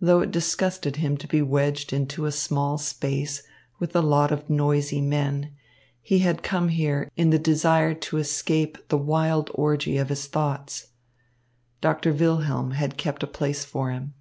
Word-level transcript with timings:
Though 0.00 0.22
it 0.22 0.32
disgusted 0.32 0.96
him 0.96 1.16
to 1.18 1.28
be 1.28 1.40
wedged 1.40 1.92
into 1.92 2.26
a 2.26 2.32
small 2.32 2.78
space 2.78 3.44
with 3.78 3.94
a 3.94 4.00
lot 4.00 4.32
of 4.32 4.50
noisy 4.50 5.00
men, 5.00 5.52
he 6.00 6.18
had 6.18 6.42
come 6.42 6.68
here 6.70 7.08
in 7.16 7.30
the 7.30 7.38
desire 7.38 7.94
to 7.94 8.16
escape 8.18 8.76
the 8.88 8.98
wild 8.98 9.52
orgy 9.54 9.98
of 9.98 10.08
his 10.08 10.26
thoughts. 10.26 10.88
Doctor 11.80 12.12
Wilhelm 12.12 12.72
had 12.72 12.96
kept 12.96 13.22
a 13.22 13.28
place 13.28 13.64
for 13.64 13.92
him. 13.92 14.14